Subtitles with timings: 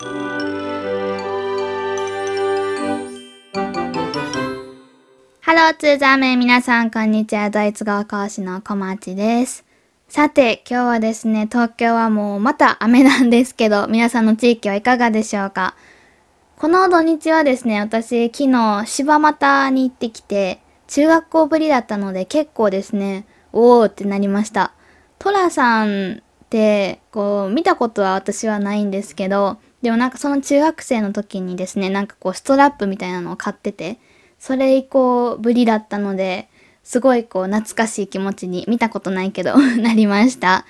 [0.00, 0.06] ハ
[5.52, 7.50] ローツーザーメン皆さんこんにちは。
[7.50, 9.66] ドイツ語講師の小町です。
[10.08, 15.74] さて、今日はですね、東京はもうまた雨なんですけど、皆さんの地域はいかがでしょうか？
[16.56, 24.72] この土日はですね、私昨日柴又に行ってきて、中学校ぶりだったので結構ですね、おーってなりました。
[25.18, 33.98] トラさんって、こう、見たことは私はないんですけど、でもなんかその中学生の時にですね、なんかこうストラップみたいなのを買ってて、
[34.38, 36.48] それ以降ぶりだったので、
[36.82, 40.66] すごいこう懐かしい気持ちに見たことないけど なりました。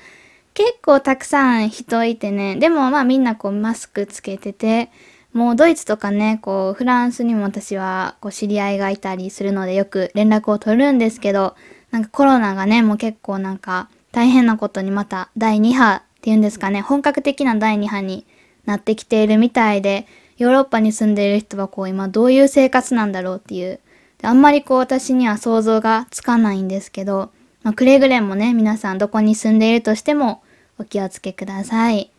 [0.55, 4.91] 結構たくさん人いてね、でもまあみんなこうマスクつけてて、
[5.33, 11.55] もうドイツとかね、こうフランスにも私はこう知り合いがいたりするのでよく連絡を取るんですけど、
[11.91, 18.27] なんかコロナがね、もう結構なんか大変なことにまた第2波っていうんですかね、本格的な第2波に
[18.71, 20.07] なってきているみたいで、
[20.39, 23.81] ヨーロッパに住んでいる人はこう今どういう生活なんだろうっていう、
[24.23, 27.31] あんまりこう私には想像がつかないんですけど、
[27.63, 30.43] まあ、くれぐれもね、皆さんどこに住んでいるとしても
[30.79, 32.11] お気をつけください。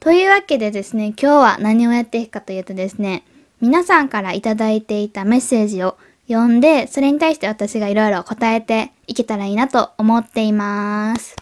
[0.00, 3.24] というわけでですね、今日は何をやっていくかというとですね、
[3.60, 5.96] 皆さんからいただいていたメッセージを
[6.28, 11.34] 読んで、それに対して私がいろいろ答えていけたらいいなと思っています。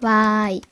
[0.00, 0.62] わーい。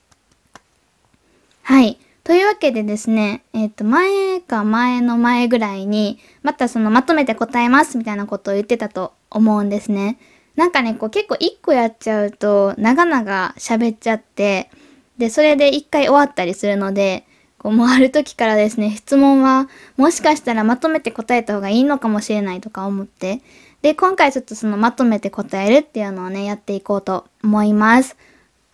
[1.63, 1.99] はい。
[2.25, 10.19] というわけでですね、えっ、と、前か前の前ぐらいに、またそのまとめて答えますみたいなことを言ってたと思うんですね。
[10.55, 14.71] なんかね、こう結構一個やっちゃうと、長々喋っちゃって、
[15.19, 17.27] で、それで一回終わったりするので、
[17.59, 23.41] こうもうある時からですね、質問はもしかしたらまとめて答えた方がいいのかもしれないとか思って、
[23.83, 28.17] で、今回ちょっとそのまとめて答えるっていうのをね、やっていこうと思います。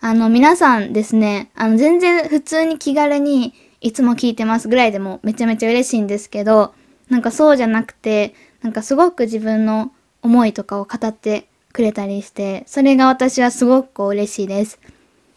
[0.01, 6.73] あの、皆さんですね、あの、全然普通に気軽にいつも聞いてますぐらいでもめちゃめちゃ嬉しいんですけど、
[7.09, 9.91] なんかそうじゃなくて、なんかすごく自分の
[10.21, 14.79] 思いとかを語ってくれたりして、それが私はすごく嬉しいです。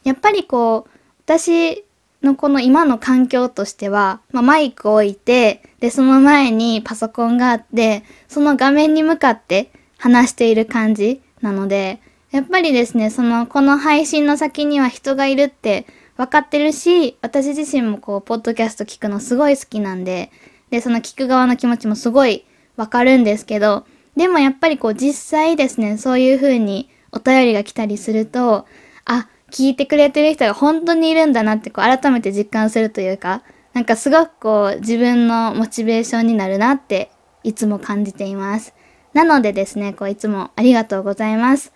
[0.04, 0.90] やっぱりこう、
[1.24, 1.84] 私
[2.22, 12.00] のこの今の環境としては、まあ、マイクを置いて、で、その前にパソコンがあって、その画面に向かって話している感じなので、
[12.32, 20.30] やっぱりですね、その、この配信の先には人がいるって分かってるし、私自身もこう、ポッドキャスト聞くのすごい好きなんで、
[20.70, 22.46] で、その聞く側の気持ちもすごい
[22.78, 23.84] 分かるんですけど、
[24.16, 28.66] でもやっぱりこう、実際ですね、そういう風にお便りが来たりすると、
[29.04, 33.42] あ、聞いてくれてる人が本当にいるんだなってこう、改めて実感するというか、
[33.74, 37.10] なんかすごくこう、自分のモチベーションになるなって、
[37.44, 38.72] いつも感じています。
[39.12, 41.71] なのでですね、こう、いつもありがとうございます。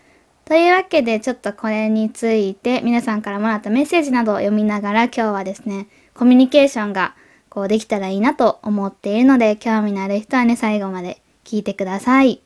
[0.46, 7.16] というわけでちょっとこれについて皆さんからもらったメッセージなどを読みながら今日はですねコミュニケーションが
[7.48, 12.42] こうできたらいいなと思っているので興味のある人はね最後まで聞いてください。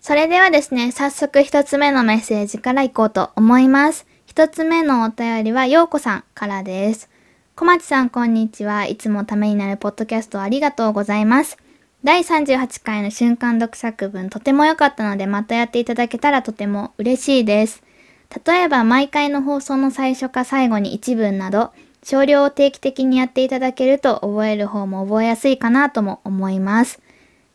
[0.00, 4.06] それではですね早速一つ目のメッセージからいこうと思います。
[4.24, 7.10] 一つ目のお便りはようこさんからです。
[7.58, 8.84] 小町さんこんにちは。
[8.84, 11.56] いつもためになるポッドキャストありがとうございます。
[12.04, 17.82] 第38回の瞬間読作文とても良かったのでまたやっていただけたらとても嬉しいです。
[18.44, 21.72] 例えば毎回の放送の最初か最後に一文など
[22.04, 27.00] 少量を定期的にやっていただけると覚える方も覚えやすいかなとも思います。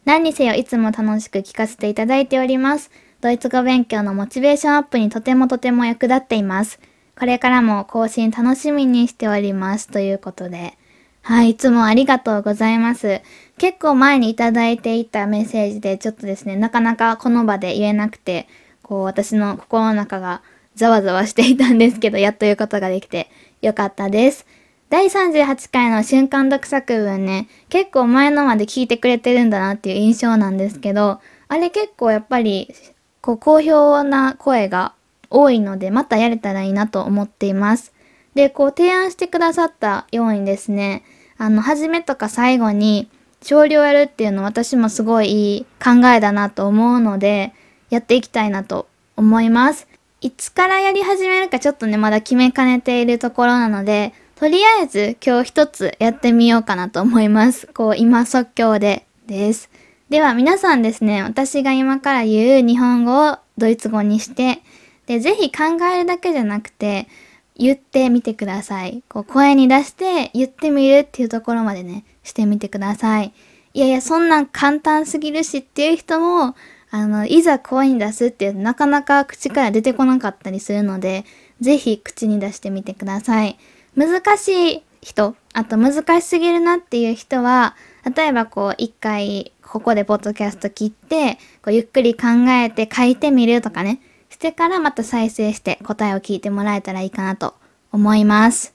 [0.06, 2.90] 何にせよいつも楽しく聞かせていただいております。
[3.22, 6.80] ドイツ語勉強のモチベーションアップにとてもとても役立っています。
[7.22, 9.88] これからも更新楽しみにしております。
[9.90, 10.76] ということで。
[11.22, 13.22] はい、いつもありがとうございます。
[13.60, 18.48] 結構前にいただいていたメッセージで、ちょっとですね、なかなかこの場で言えなくて、
[18.82, 20.42] こう、私の心の中が
[20.74, 23.30] ざわざわしていたんですけど、やっと言うことができて
[23.62, 24.48] よかったです。
[24.90, 32.74] 第38回の瞬間読作文ね、結構前のまで聞いてくれてるんだなっていう印象なんですけど、あれ結構やっぱり、
[33.22, 34.96] こう、好評な声が
[35.32, 37.94] 多いので、またやれたらいいなと思っています。
[38.36, 41.04] で、こう、提案してくださったようにですね、
[41.38, 43.10] あの、初めとか最後に、
[43.42, 47.54] 少量やるっていうの私もすごいいい考えだなと思うので、
[47.90, 48.88] やっていきたいなと
[49.18, 49.88] 思います。
[50.22, 57.68] いつからやり始めるかちょっとね、まだ決めかねているところなので、とりあえず今日一つやってみようかなと思います。
[57.74, 59.70] こう、今即興でです。
[60.10, 64.62] では皆さんですね、私が今から言う日本語をドイツ語にして、
[65.06, 67.08] で、ぜひ考えるだけじゃなくて、
[67.56, 69.04] 言ってみてください。
[69.08, 73.34] こう声に出して言ってみるっていうところまでね、してみてください。
[73.74, 76.56] いやいや、そんなん簡単すぎるしっていう人も、
[76.90, 81.26] あの、いざ声に出すっていうなかなか口から出てこなかったりするので、
[81.60, 83.58] ぜひ口に出してみてください。
[83.96, 87.76] 難しい人、あと難しすぎるなっていう人は、
[88.16, 94.02] 例えばこう一回ここでポッドキャスト切って、こうゆっくり考えて書いてみるとかね、
[94.32, 97.54] してからまた再生して答えを聞いてもらえたらいいかなと
[97.92, 98.74] 思います。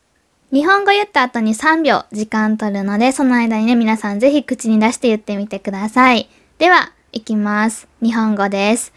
[0.52, 6.28] 日本語言った後に3秒時間取るので、その間にね、皆さんぜひ口に出して言ってみてください。
[6.58, 7.88] では、いきます。
[8.00, 8.92] 日本語です。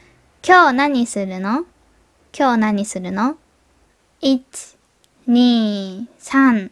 [0.46, 1.66] 今日何するの？
[2.38, 3.38] 今日何するの
[4.22, 4.42] ?1、
[5.28, 6.72] 2、3。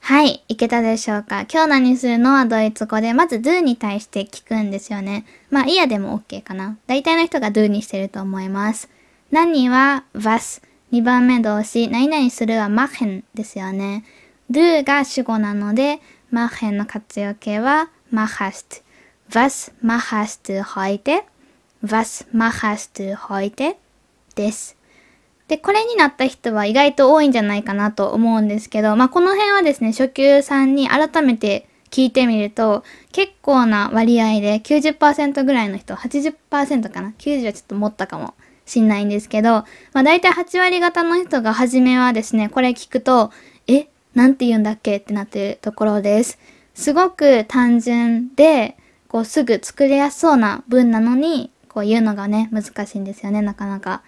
[0.00, 1.42] はい、いけたでしょうか？
[1.42, 2.34] 今日何するの？
[2.34, 5.24] はドイツ語で、まず do に対して聞くんですよね。
[5.50, 6.76] まあ、いやでも OK かな。
[6.86, 8.88] 大体の人が do にしてると思います。
[9.30, 10.60] 何は was。
[10.90, 14.04] 2番目動詞、何々するは machen ですよね。
[14.50, 16.00] do が主語なので、
[16.32, 18.82] machen の活用形は machst。
[19.30, 21.22] Was machst du heute?
[21.84, 23.76] Was machst heute?
[24.34, 24.76] です。
[25.46, 38.34] で、これになった人は意外と多いんじゃないかなと思うんですけど、まあ、この辺はですね、初級さんに改めて聞いてみると、結構な割合で90%ぐらいの人、80%かな ?90 はちょっと持ったかも
[38.66, 43.32] しんないんですけど、まあ、大体8割方の人が初めはですね、これ聞くと、
[43.66, 44.96] え、なんて言うんだっけ？
[44.96, 46.38] ってなってるところです。
[46.74, 48.76] すごく単純で、
[49.08, 54.02] こうすぐ作りやすそうな文なのに、こう言うのがね、難しいんですよね、なかなか。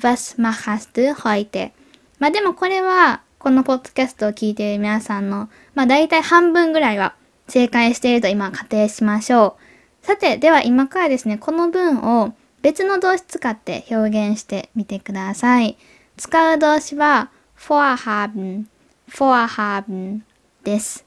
[0.00, 1.72] Was machst du heute?
[2.18, 7.14] まあでもこれは、このポッドキャストを聞いている皆さんの、まあ大体半分ぐらいは
[7.48, 9.56] 正解していると今仮定しましょ
[10.02, 10.06] う。
[10.06, 15.76] さて、では今からですね、この文を別の動詞使って表現してみてください。
[16.16, 18.64] 使う動詞は vorhaben,
[19.10, 20.20] vorhaben
[20.64, 21.04] です。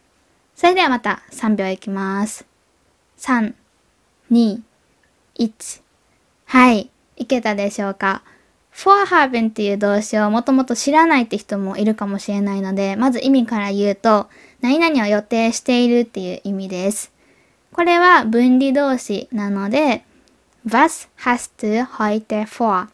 [0.56, 2.46] それではまた3秒いきます。
[3.18, 3.54] 3、
[4.32, 4.62] 2、
[5.38, 5.82] 1。
[6.46, 6.90] はい。
[7.18, 8.24] いけたでしょうか
[8.74, 14.30] ?vorhaben っていう動詞をもともと知らないって人もいるかもしれないので、まず意味から言うと、
[14.62, 17.12] 何々を予定しているっていう意味です。
[17.74, 20.04] これは分離動詞なので、
[20.64, 22.90] Was hast du heute vor?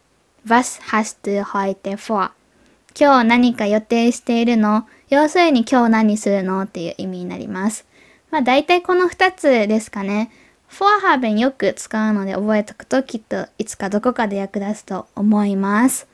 [0.46, 2.30] Was hast du heute vor?
[2.98, 4.86] 今日何か予定しているの？
[5.10, 7.84] 要するに今日何するのっていう意味になります。
[8.30, 10.30] まあ大体この2つですかね。
[10.68, 16.08] フォアハーベンよく使うので覚えておくときっといつかどこかで役立つと思います。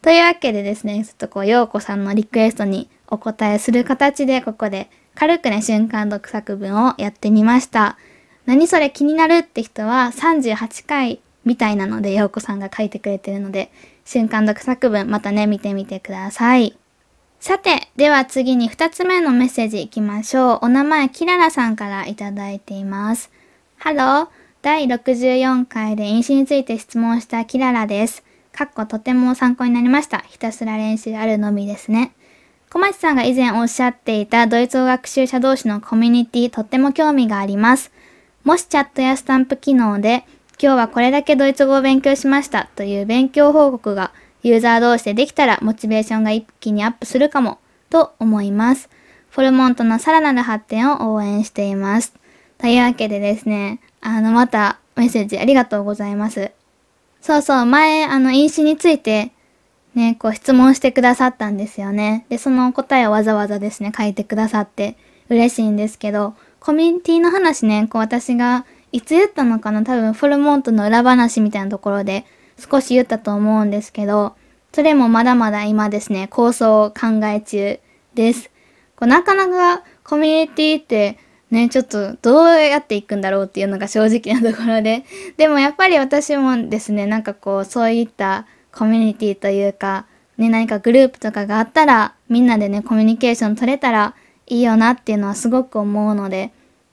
[0.00, 7.98] というわけでですね、ちょっとこう、ようこさんのリクエストにお答えする形でここで軽くね、瞬間読作文をやってみました。
[8.46, 9.38] 何それ気になる？
[9.38, 13.70] って人は38回みたいなので、ようこさんが書いてくれてるので、
[14.04, 16.78] 瞬間読作文またね、見てみてください。
[17.38, 20.58] さて、では次に2つ目のメッセージいきましょう。
[20.62, 23.30] お名前、キララさんからいただいています。
[23.76, 24.28] ハロー。
[24.62, 28.24] 第64回で飲酒について質問したキララです。
[28.50, 30.18] かっことても参考になりました。
[30.26, 32.12] ひたすら練習あるのみですね。
[32.70, 37.92] 小町さんが以前おっしゃっていたドイツ語学習者同士のコミュニティとっても興味があります。
[38.46, 40.24] もしチャットやスタンプ機能で
[40.62, 44.12] 今日はこれだけドイツ語を勉強しましたという勉強報告が
[44.44, 47.58] ユーザー同士でできたらモチベーションが一気にアップするかも
[47.90, 48.88] と思います。
[49.30, 52.14] フォルモントのさらなる発展を応援しています。
[52.58, 56.52] というわけでですね、あの、またメッセージありがとうございます。
[57.20, 59.32] そうそう、前、あの、飲酒について、
[59.96, 62.26] ね、こう質問してくださったんですよね。
[62.28, 64.96] で、その答えをわざわざですね、書いてくださって
[65.30, 66.34] 嬉しいんですけど、
[66.66, 69.84] コミュニティの話ね、こう私がいつ言ったのかな？
[69.84, 72.26] 多分フォルモントの裏話みたいなところで
[72.58, 74.34] 少し言ったと思うんですけど、
[74.72, 77.78] それもまだまだ今ですね、構想を考え中
[78.14, 78.50] です。
[78.96, 81.20] こうなかなかコミュニティって
[81.52, 85.04] ね、ちょっとどうやっていくんだろうっていうのが正直なところで、
[85.36, 90.06] でもやっぱり私もですね、なんかこう、そういったコミュニティというか、
[90.36, 94.16] ね、何かグループとかがあったら、みんなでね、コミュニケーション取れたら
[94.46, 96.52] いいよなっていうのはすごく思うので、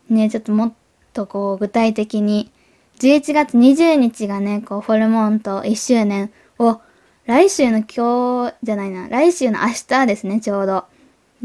[0.09, 0.73] ね、ちょっともっ
[1.13, 2.51] とこう、具体的に、
[2.99, 6.81] 11月20日がね、こう、ホルモンと1周年を、
[7.25, 10.85] 来週の今日じゃないな、来週の明日ですね、ちょうど。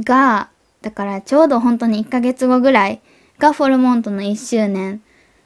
[0.03, 0.51] が、
[0.83, 3.01] だからちょうど本当に1ヶ月後ぐらい
[3.39, 5.03] がフォルモントの1周年。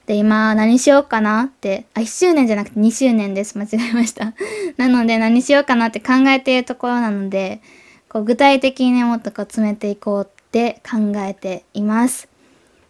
[0.06, 3.56] で、今何しようかなって、あ、1周年じゃなくて2周年です。
[3.56, 4.34] 間違えました。
[4.76, 7.60] なので何しようかなって考えているところなので、
[8.08, 12.28] こう具体的にね、もっとこう詰めていこうって考えています。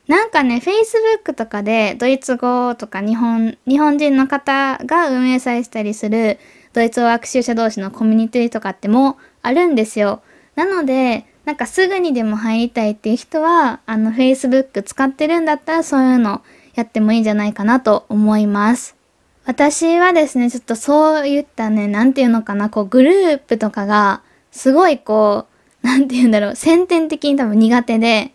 [0.08, 6.40] なんかね、Facebook とかでドイツ語とか日本、日本人の方が運営されたりする
[6.72, 10.22] ドイツ語学習者同士のコミュニティとかってもあるんですよ。
[10.56, 16.42] なので、なんかすぐにでも入りたいっていう人は、あの Facebook 使ってるんだったらそういうの
[16.74, 18.96] やってもいいんじゃないかなと思います。
[19.44, 25.51] 私はですね、ちょっとそういったね、なんていうのかな、こうグループとかが、すごいこう、
[25.82, 28.32] なんていうんだろう、先天的に多分苦手で、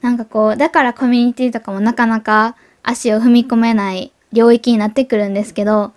[0.00, 5.92] なんかこう、だからコミュニティとかもなかなか足を踏み込めない領域になってくるんですけど、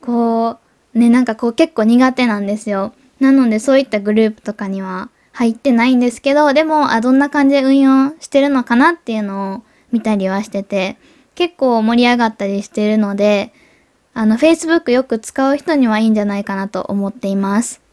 [0.00, 0.58] こ
[0.94, 2.92] う、ね、なんかこう結構苦手なんですよ。
[3.20, 9.62] なのでそういったグループとかには入ってないんですけど、でも、あ、どんな感じで運用してるのかなっていうのを
[9.92, 10.96] 見たりはしてて、
[11.34, 13.52] 結構盛り上がったりしてるので、
[14.14, 17.83] あの、Facebook よく使う人にはいいんじゃないかなと思っています。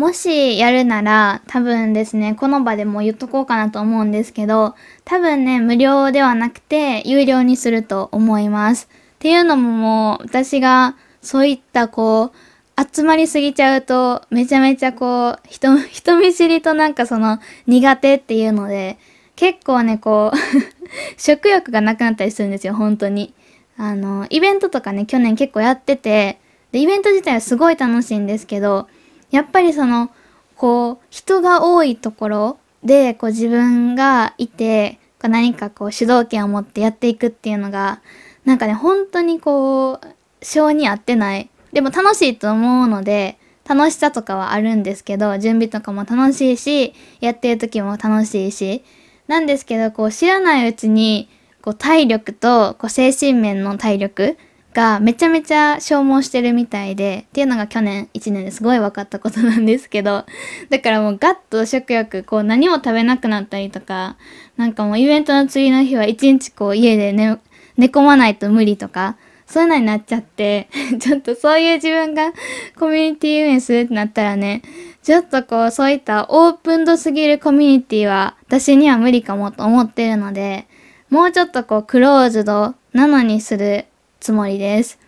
[0.00, 8.88] もしやるなら、多分ですね、この場でも言っとこうかなと思うんですけど、多分ね、無料ではなくて、有料にすると思います。
[9.16, 18.96] っていうのももう、私がそういったこう、集まりすぎちゃうと、めちゃめちゃこう、人、 人見知りとなんかその苦手っていうので、
[19.36, 20.36] 結構ね、こう
[21.20, 23.34] 食欲がなくなったりするんですよ、本当に。
[23.76, 26.38] あの、イベントとかね、去年結構やってて、
[26.72, 28.88] で、イベント自体はすごい楽しいんですけど、
[29.30, 30.10] やっぱりその、
[30.56, 38.00] こう、人が多いところで、こう自分がいて、こう何かこう主導権を持ってやっていくっていうのが、
[38.44, 40.00] なんかね、本当にこう、
[40.42, 41.50] 性に合ってない。
[41.72, 48.82] でも楽しいと思うので、楽しさとかはあるんですけど、準備とかも楽しいし、やってる時も楽しいし、
[49.28, 51.28] なんですけど、こう知らないうちに、
[51.62, 54.38] こう体力とこう精神面の体力
[54.72, 60.24] がめちゃめちゃ消耗してるみたいで、っていうのが去年1年ですごい分かったことなんですけど、
[60.68, 64.16] だからもうガッと食欲、こう何も食べなくなったりとか、
[64.56, 67.38] なんかもうイベントの次の日は一日こう家で寝、
[67.76, 69.16] 寝込まないと無理とか、
[69.50, 70.68] そういうのになっちゃって、
[71.00, 72.32] ちょっとそういう自分が
[72.78, 74.62] コミュニティ運営するってなったらね、
[75.02, 80.68] ちょっとこうそういったオープン度すぎるコミュニティは私には無理かもと思ってるので、
[81.08, 83.86] もうちょっとこうクローズドなのにする
[84.20, 84.98] つもりです。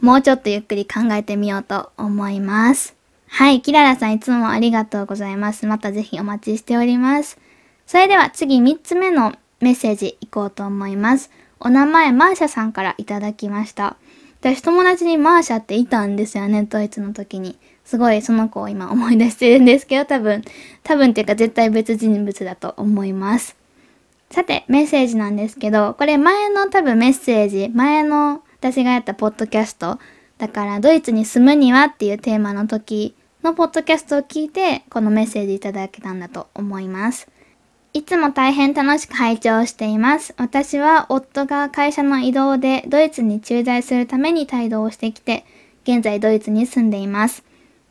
[0.00, 2.96] もうちょっとゆっくり考えてみようと思います。
[3.28, 5.66] はい、キララさんいつもありがとうございます。
[5.66, 7.38] またぜひお待ちしております。
[7.86, 11.30] それでは次3つ目のメッセージいこうと思います。
[11.60, 13.96] お名前マーシャさんからいただきました。
[14.40, 17.58] 私友達にマーシャっていたんですよね、ドイツの時に。
[17.84, 20.42] すごいその子を今思い出してるんですけど、多分、
[20.82, 23.54] 多分っていうか絶対別人物だと思います。
[24.30, 29.98] さて、メッセージなんですけど、これ前の多分メッセージ、前の私がやったポッドキャスト、
[30.38, 37.26] だからドイツに住むにはっていうテーマの時のポッドキャストを聞いて、このメッセージいただけたんだと思います。
[37.92, 40.32] いつも大変楽しく拝聴しています。
[40.36, 45.44] 私は夫が会社の移動でドイツに駐在するために帯同をしてきて、
[45.82, 47.42] 現在ドイツに住んでいます。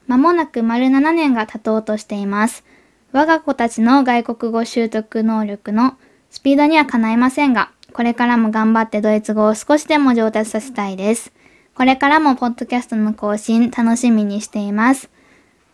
[0.07, 2.63] まもなく丸7年が経とうとしています。
[3.11, 5.97] 我が子たちの外国語習得能力の
[6.29, 11.31] スピードにはかないませんが、これからも頑張ってドイツ語を少しでも上達させたいです。
[11.75, 15.09] これからもポッドキャストの更新楽しみにしています。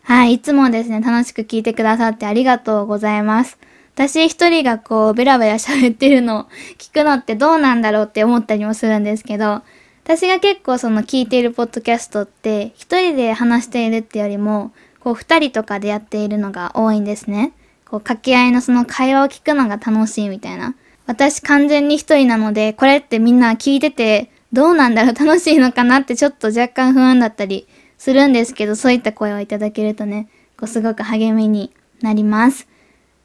[0.04, 3.58] はい、いつもですね、楽しく聞いてくださってありがとうございます。
[3.94, 6.46] 私一人がこう、ベラベラ喋ってるのを
[6.78, 9.64] 聞くのってどうなんだろうって思ったりもするんですけど、
[10.04, 14.72] 私が結構その聞いているポッドキャストって一人で話しているってよりも、
[15.02, 17.52] こう二人とかでやっているのが多いんですね。
[17.86, 20.76] こう掛け合いのその会話を聞くのが楽しいみたいな。
[21.08, 31.72] 私完全に一人なので、これってみんな聞いてて、どうなんだろう楽しいのかなってちょっと若干不安だったりするんですけど、そういった声をいただけるとね、こうすごく励みに
[32.02, 32.68] なります。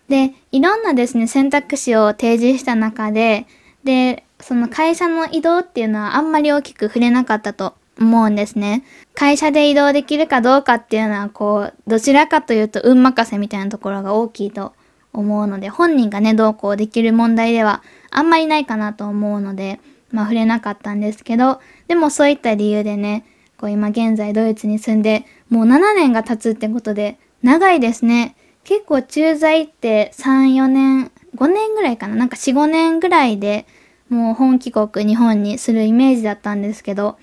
[0.09, 3.47] で、いろんなですね、選択肢を提示した中で、
[3.83, 8.85] で、その会社の移動っていうのはあんまり大きく触れなかったと思うんですね。
[9.15, 14.73] 会社で移動できるかどうかっていうのは、こう、どちらかというと運任せみたいなところが大きいと
[15.12, 23.25] 思うので、本人がね、どうこうできる問題ではあんまりないかなと思うので、まあ触れなかったんですけど、でもそういった理由でね、
[23.59, 28.37] こう今現在ドイツに住んで、もう7年が経つってことで、長いですね。
[28.64, 33.66] 結構駐在って3、4年、5年ぐらいかななんか4、5年ぐらいで
[34.09, 37.19] もう本帰国日本にするイメージだったんですけど、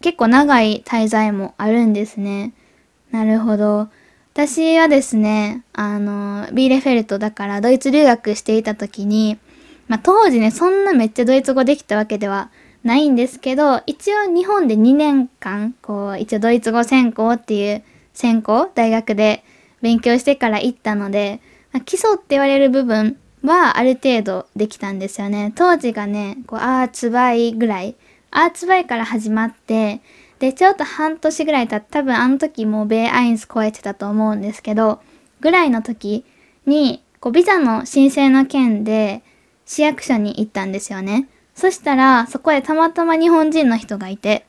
[0.00, 2.52] 結構長い滞在もあるんですね。
[3.10, 3.88] なるほど。
[4.34, 9.38] 私はですね、あの、ビーレフェルトだからドイツ留学していた時に、
[9.88, 12.50] まあ当時ね、そんなめっちゃドイツ語できたわけでは
[12.82, 17.82] ないんですけど、一応日本で2年間、こう、一応ドイツ語専攻っていう
[18.14, 19.44] 専攻、大学で
[19.82, 25.52] 勉強してから行ったので、まあ、基礎って言われる部分はある程度できたんですよね。
[25.54, 27.96] 当時がね、こう、アーツバイぐらい
[28.32, 30.00] アーツバイから始まって、
[30.42, 35.00] で、ちょっと半年ぐらい経って、多分あの時もうベイアインス超えてたと思うんですけど、
[35.40, 36.24] ぐらいの時
[36.66, 39.22] に、こう、ビザの申請の件で
[39.66, 41.28] 市役所に行ったんですよね。
[41.54, 44.44] そしたら、そこでたまたま日本人の人がいて、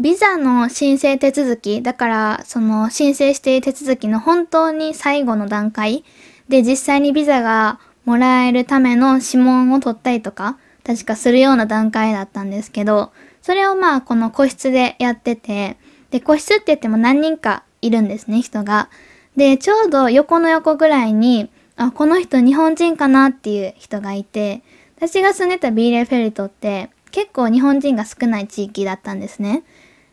[0.00, 6.04] ビザの申請手続き、だからその申請している手続きの本当に最後の段階
[6.48, 13.12] で実際にビザがもらえるための指紋を取ったりとか、確かするような段階だったんですけど、
[13.44, 15.76] それをまあこの個室でやってて、
[16.10, 18.88] で、個室って言っても何人かいるんですね、人が。
[19.36, 24.62] で、ちょうど横の横ぐらいに、あ、この人日本人かなっていう人がいて、
[24.96, 29.62] 私が住んでたビーレフェルトって結構日本人が少ない地域だったんですね。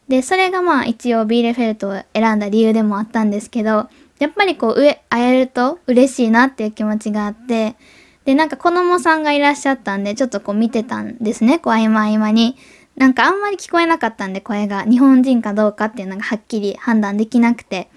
[0.10, 3.88] で、それがまあ一応ビーレフェルトを選んだ理由でもあったんですけど、
[4.20, 7.78] やっぱりこう上、会えると嬉しいなっていう気持ちがあって、
[8.26, 12.58] で、なんか子供さんがいらっしゃったんで、ちょっとこう見てたんですね、こう合間合間に。
[12.96, 14.84] なんかあんまり聞こえなかったんで、声が。
[14.84, 17.90] 日本人かどうかっていうのがはっきり判断できなくて。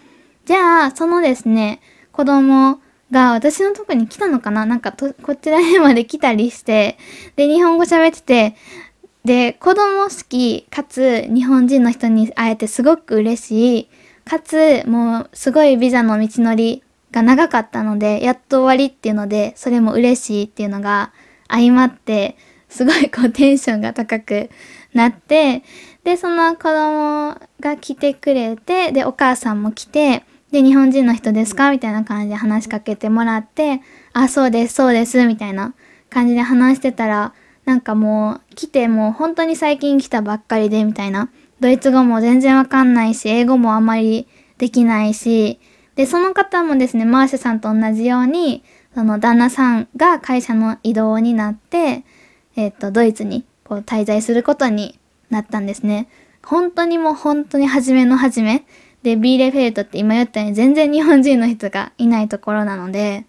[0.44, 1.80] じゃあ、そのですね、
[2.12, 4.66] 子供が私のとこに来たのかな？
[4.66, 6.96] なんかと、こちら辺まで来たりして、
[7.36, 8.56] で、日本語喋ってて、
[9.24, 13.88] で、子供好き、かつ日本人の人に会えてすごく嬉しい、
[14.24, 21.12] かつもうすごいビザの道のりが長かったので、やっと終わりっていうので、それも嬉しいっていうのが
[21.48, 22.36] 相まって、
[22.68, 24.50] すごいこうテンションが高く
[24.94, 25.62] なって、
[26.04, 31.70] で、その子供が来てくれて、で、お母さんも来て、で、日本人の人ですか？
[31.70, 33.80] みたいな感じで話しかけてもらって、
[34.12, 35.74] あ、そうです、そうです、みたいな
[36.10, 37.34] 感じで話してたら、
[37.64, 41.28] なんかもう来てもう本当に最近来たばっかりでみたいな。
[41.60, 45.60] ドイツ語も全然わかんないし、英語もあまりできないし、
[45.96, 52.04] で、その方もですね、マーシャさんと同じように、その旦那さんが会社の移動になって、
[52.56, 54.98] えっ、と、ドイツにこう滞在することに
[55.30, 56.08] なったんですね。
[56.44, 58.64] 本当にもう本当に初めの初め。
[59.02, 63.26] で、ビーレフェルトって今言ったように全然日本人の人がいないところなので、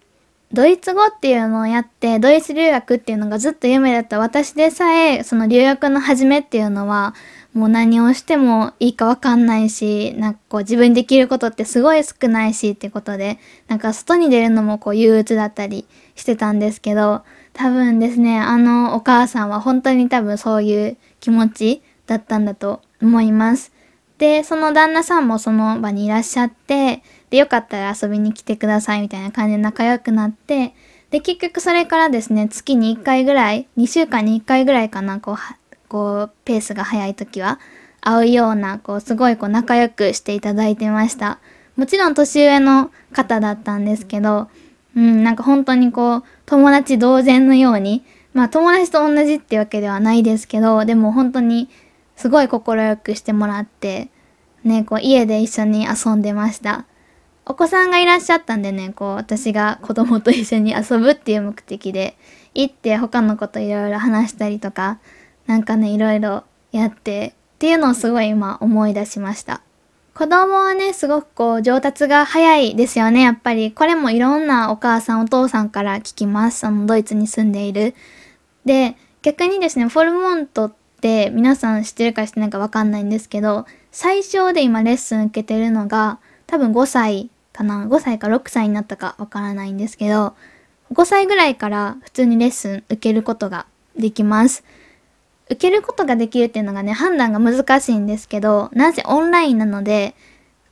[0.52, 7.14] ドイツ語っていうのをやって、ドイツ留学っていうのがずっと夢だった私でさえ、その留学の始めっていうのは、
[7.52, 17.22] もう何をしてもいいかわかんないし、なんかこう自分にできることってすごい少ないしってことで、なんか外に出るのもこう憂鬱だったりしてたんですけど、
[17.56, 23.72] 多分ですね、あのお母さんは本当に多分そういう気持ちだったんだと思います。
[24.18, 30.74] で、その旦那さんもその場にいらっしゃって、で、よかったら遊びに来てくださいみたいな感じで仲良くなって、
[31.10, 35.36] で、結局それからですね、月に1回ぐらい、2週間に1回ぐらいかな、こう、
[35.88, 37.58] こう、ペースが速い時は、
[38.02, 41.38] 会うような、こう、すごいこう、仲良くしていただいてました。
[41.76, 44.48] もちろん年上の方だったんですけど、
[44.96, 51.68] うん、なんか本当にこう、友達同然のように、まあ友達と同じってわけではないですけど、でも本当に
[52.16, 54.08] すごい快くしてもらって、
[54.64, 56.86] ね、こう家で一緒に遊んでました。
[57.44, 62.16] お子さんがいらっしゃったんでね、こう私が子供と一緒に遊ぶっていう目的で
[62.54, 64.98] 行って他の子といろいろ話したりとか、
[65.46, 69.60] なんかね、いろいろやってっていうのをすごい今思い出しました。
[70.16, 73.70] 子供はね、すごくこう上達が早いですよね、やっぱり。
[73.70, 76.66] これもいろんなお母さんお父さんから聞きます。
[76.66, 77.94] あの、ドイツに住んでいる。
[78.64, 90.34] で、逆にですね、フォルモントって皆さん知ってるか知ってないかわかんないんですけど、最小で今レッスン受けてるのが多分5歳かな ?5 歳か6歳になったかわからないんですけど、
[90.94, 93.66] 5歳ぐらいから普通にレッスン受けることが
[93.98, 94.64] できます。
[95.48, 100.14] 受けることができるっていうのがね、判断が難しいんですけど、なぜオンラインなので、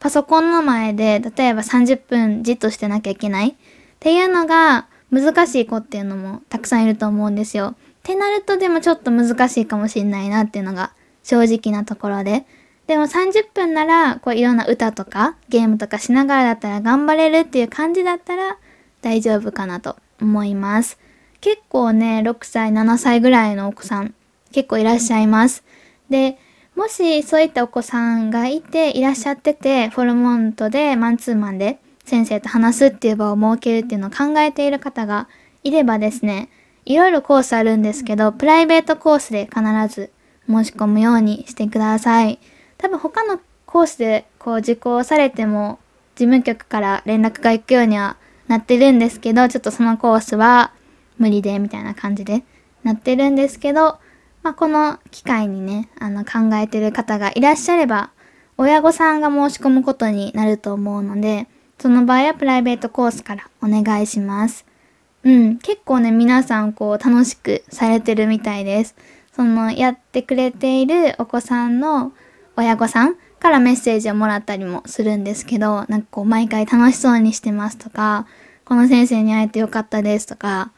[0.00, 3.54] パソコンの前で、例えば30分じっとしてなきゃいけないっ
[4.00, 7.68] ていうのが難しい子っていうのもたくさんいると思うんですよ。
[7.68, 12.44] ってなるとでもちょっと難しいかもしんないなっていうのが正直なところで。
[12.86, 18.58] でも30分なら、こういろんな歌とかゲームとかしながらだったら頑張れるっていう感じだったら
[19.00, 20.98] 大丈夫かなと思います。
[21.40, 24.14] 結構ね、6歳、7歳ぐらいのお子さん
[24.54, 25.64] 結構いらっしゃいます。
[26.08, 26.38] で、
[26.76, 35.28] もしそういったお子さんがいていらっしゃってて、フォルモントでマンツーマンで先生と話すっていう場を設けるっていうのを考えている方が
[35.64, 36.50] いればですね、
[36.84, 39.60] いろいろコースあるんですけど、プライベートコースで必
[39.92, 40.10] ず
[40.48, 42.38] 申し込むようにしてください。
[42.78, 45.80] 多分他のコースでこう受講されても
[46.14, 50.72] 事務局から連絡が行くようにはなってるんですけど、ちょっとそのコースは
[51.18, 52.44] 無理でみたいな感じで
[52.84, 53.98] なってるんですけど、
[54.44, 58.10] まあ、この機会にね、あの考えてる方がいらっしゃれば、
[58.58, 64.66] 親御さんが申し込むことになると思うので、その場合はプライベートコースからお願いします。
[65.24, 68.94] うん、結構ね、皆さんこう楽しくされてるみたいです。
[69.34, 72.12] そのやってくれているお子さんの
[72.54, 78.26] 親御さんからメッセージをもらったりもするんですけど、なんかこう毎回楽しそうにしてますとか、
[78.66, 80.70] この先生に会えてよかったですとか、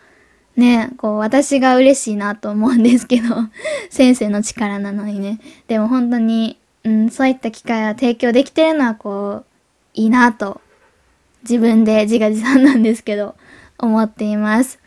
[0.57, 3.29] ね、こう私が嬉しいなと思うんですけど、
[3.91, 5.39] 先生の力なのにね。
[5.69, 9.47] でも本当に、うん、そういった機会を提供できてるのはこう、
[9.95, 10.61] いいなと、
[11.43, 13.35] 自分で自画自賛なんですけど、
[13.79, 14.81] 思っています。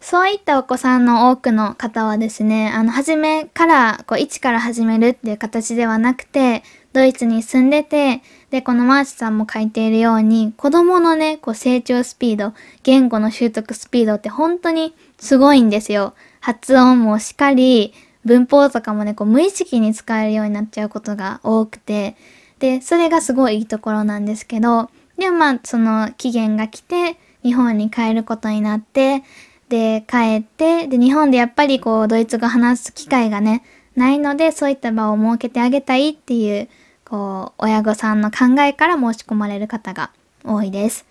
[0.00, 6.62] そういったお子さんの多くの方はですね、あの、初めから、こう、一から始めるっていう形ではなくて、
[6.96, 12.54] ドイツに住んでて、で、このマーチさんも書いているように、子供のね、こう、成長スピード、
[12.84, 16.14] 言語の習得スピードって本当にすごいんですよ。
[16.40, 17.92] 発音もしっかり、
[18.24, 22.16] 文法とかもね、こう、無意識に使えるようになっちゃうことが多くて、
[22.60, 29.22] で、それがすごいいいところなんですけど、でまあ、その期限が来て、日本に帰ることになって、
[29.68, 33.62] で、帰って、で、日本でやっぱりこう、ドイツ語話す機会がね、
[33.96, 36.70] ないので、そういった場を設けてあげたいっていう、
[37.08, 40.10] こう、親御さんの考えから申し込まれる方が
[40.44, 41.06] 多いです。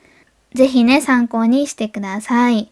[0.53, 2.69] ぜひね、参考にしてください。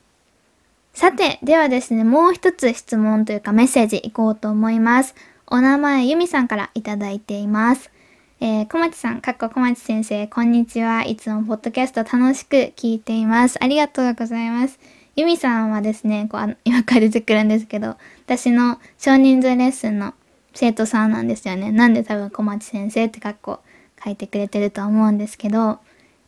[0.94, 5.16] さて、ではですね、もう一つ質問というかメッセージいこうと思います。
[5.48, 7.92] お名前、ゆみさんからいただいています。
[8.40, 11.04] えー、小町さん、かっこ小町先生、こんにちは。
[11.04, 13.58] いつもポッドキャスト楽しく聞いています。
[13.64, 14.80] ありがとうございます。
[15.16, 20.14] ゆみさんはですね、こう、今から出てくるんですけど、私の少人数レッスンの
[20.54, 21.72] 生徒さんなんですよね。
[21.72, 23.60] なんで多分小町先生って格好
[24.04, 25.80] 書いてくれてると思うんですけど、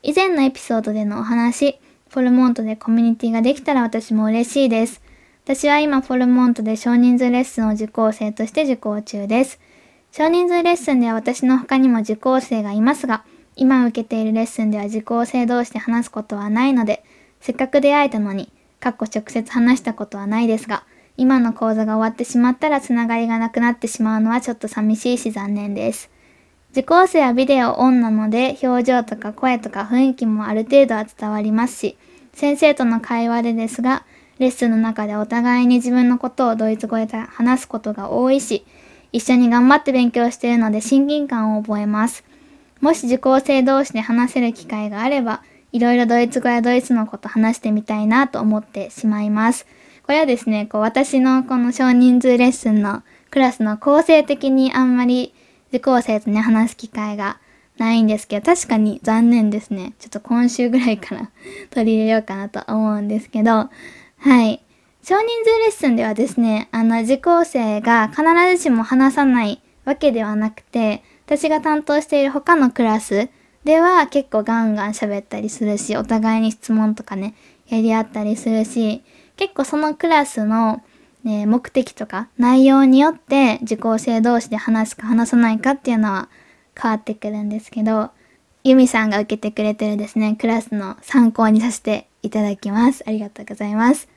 [0.04, 5.02] 以前のエピソードでのお話、フォルモントでコミュニティができたら私も嬉しいです。
[5.44, 9.60] 私は今フォルモントで少人数レッスンを受講生として受講中です。
[10.12, 17.04] 少人数レッスンでは私の他にも受講生がいますが、今受けているレッスンでは受講生同士で話すことはないので、
[17.42, 20.84] せっかく出会えたのに、かっこ直接話したことはないですが、
[21.18, 26.10] 今の講座が終わってしまったらつながりがなくなってしまうのはちょっと寂しいし残念です。
[26.72, 31.98] 受講生はビデオオンなので、表情とか声とか雰囲気もある程度は伝わりますし、
[32.34, 34.04] 先生との会話でですが、
[34.40, 38.66] レッスンの中でお互いに自分のことをドイツ語で話すことが多いし、
[39.14, 42.26] 一緒に頑張って勉強しているので親近感を覚えます。
[42.82, 49.66] もし受講生同士で話せる機会があれば、いろいろドイツ語やドイツのこと話してみたいなと思ってしまいます。
[50.06, 55.34] これはですね、こう私のこの少人数レッスンのクラスの構成的にあんまり
[55.70, 57.40] 受講生とね、話す機会が
[57.80, 59.96] ないんですけど、確かに残念ですね。
[59.98, 61.32] ちょっと今週ぐらいから
[61.72, 63.52] 取り入れようかなと思うんですけど、
[64.20, 64.62] はい。
[65.02, 68.24] 少人数レッスンではですね、あの、受講生が必
[68.56, 73.30] ずしも話さないわけではなくて、私が担当している他のクラス
[73.64, 77.34] では結構ガンガン喋ったりするし、お互いに質問とかね、
[77.68, 79.02] やり合ったりするし、
[79.38, 80.84] 結構そのクラスの、
[81.24, 86.30] ね、目的とか内容によって受講生同士で話すか話さないかっていうのは
[86.80, 88.12] 変わってくるんですけど、
[88.64, 93.04] ユミさんが受けてくれてるですね、クラスの参考にさせていただきます。
[93.08, 94.08] ありがとうございます。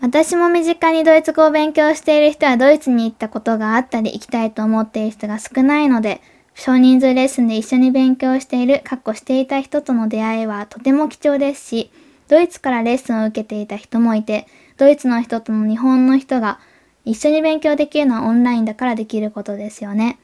[0.00, 6.20] 私も身近にドイツ語を勉強している人はドイツに行ったことがあったり行きたいと思っている人が少ないので、
[6.54, 11.90] 少人数レッスンで一緒に勉強している、かっこしていた人との出会いはとても貴重ですし、
[12.28, 16.58] ドイツからレッスンを受けていた人もいて、ドイツの人との日本の人が
[17.04, 20.18] 一緒に勉強できるのはオンラインだからできることですよね。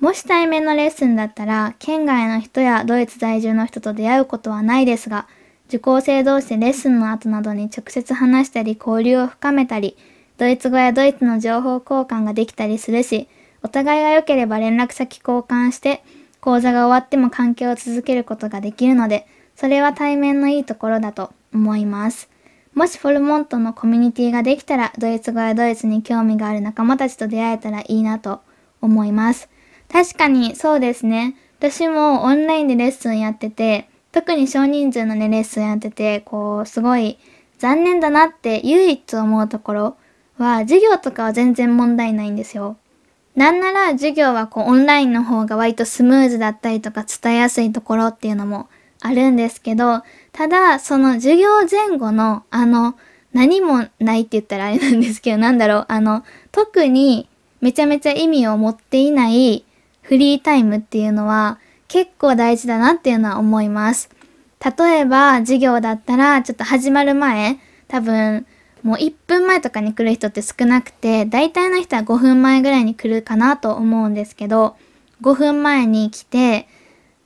[0.00, 5.26] もし対面のレッスンだったら、県外の人やドイツ在住の人と出会うことはないですが、
[5.68, 9.96] 受講生同士でレッスンの後などに直接話したり交流を深めたり、
[10.36, 13.28] ドイツ語やドイツの情報交換ができたりするし、
[13.62, 16.04] お互いが良ければ連絡先交換して、
[16.40, 22.30] 講座が終わっても関係を続けることができるので、それは対面のいいところだと思います。
[22.74, 28.40] もしフォルモントのコミュニティができたら、ドイツ語やドイツに興味がある仲間たちと出会えたらいいなと
[28.80, 29.48] 思います。
[29.90, 31.36] 確かにそうですね。
[31.58, 37.18] 私もオンラインでレッスンやってて、特に少人数のね、レッスンやってて、こう、すごい
[37.58, 39.96] 残念だなって唯一思うところ
[40.36, 42.76] は、授業とかは全然問題ないんですよ。
[43.36, 52.96] なんなら授業はこうオンラインの方が割とスムーズだったりとか伝えやすいところっていうのもあるんですけど、ただその授業前後のあの
[53.32, 57.28] 何もないって言ったらあれなんですけど、なんだろう、あの特に
[57.60, 59.64] めちゃめちゃ意味を持っていない
[60.02, 64.10] フリータイムっていうのは結構大事だなっていうのは思います。
[64.64, 68.46] 例えば授業だったらちょっと始まる前多分
[68.82, 74.76] もう1分前とかに来る人って少なくて大体の人は5分前ぐらいに来るかなと思うんですけど
[75.22, 76.68] 5分前に来て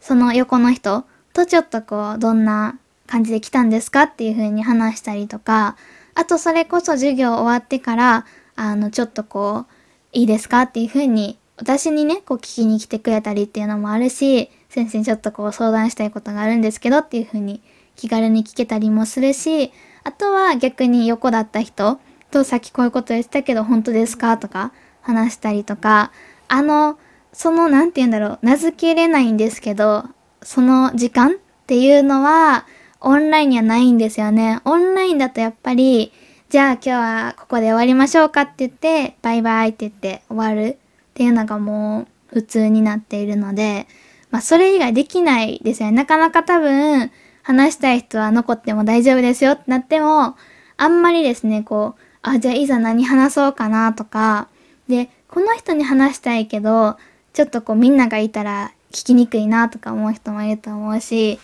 [0.01, 5.77] その横の人とちょっとこうどんな感じで来たんですかっていう風に話したりとか
[6.15, 9.73] あとそれこそ授業終わってからあのちょっとこう
[10.13, 17.61] いいですかっていう風に私にね、こう聞きに来てくれたりっていうのもあるし、先生にちょっとこう相談したいことがあるんですけどっていう風に
[17.97, 19.71] 気軽に聞けたりもするし、
[20.03, 26.13] あとは逆に横だった人とさっきこういうこと言ってたけど本当ですかとか話したりとか、
[26.49, 26.99] あの、
[27.35, 30.07] その、なんて言うんだろう、名付けれないんですけど、
[30.43, 31.35] その時間っ
[31.67, 32.67] ていうのは、
[33.01, 34.61] オンラインにはないんですよね。
[34.65, 36.13] オンラインだとやっぱり、
[36.49, 40.77] じゃあ今日はここで終わりましょうかって言って、バイバイって言って終わるっ
[41.15, 43.87] ていうのがもう普通になっているので、
[44.31, 45.97] まあそれ以外できないですよね。
[45.97, 47.11] なかなか多分、
[47.43, 50.37] 話したい人は残っても大丈夫ですよってなっても、
[50.77, 54.49] あんまりですね、こう、あ、じゃあいざ何話そうかなとか、
[54.89, 56.97] で、この人に話したいけど、
[57.33, 61.39] ちょっとこうみんながいたら聞きにくいなとか思う人もいると思うし、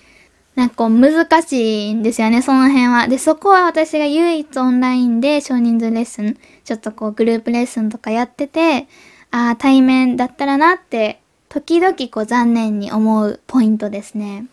[0.55, 3.09] なんかこう難しいんですよね、その辺は。
[3.09, 8.89] で、そこは私が唯一オンラインで少人数レッスン、ちょっとこうグループレッスンとかやってて、
[9.31, 14.47] ああ、対面だったらなって、時々こう残念に思うポイントですね。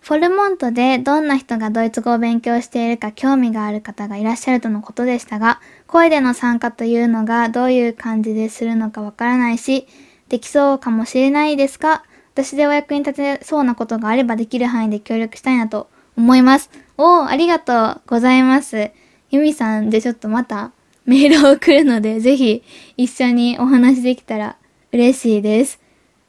[0.00, 9.86] フォルモントでどんな人がドイツ語を勉強しているか興味がある方がいらっしゃるとのことでしたが、声での参加というのがどういう感じでするのかわからないし、
[10.28, 16.68] できそうかもしれないですか私でお役に立てそうなことがあればできる範囲で協力したいなと思います。
[16.98, 18.90] おー、ありがとうございます。
[19.30, 20.72] ユミさんでちょっとまた
[21.06, 22.64] メールを送るので、ぜひ
[22.96, 24.56] 一緒にお話できたら
[24.92, 25.80] 嬉しいです。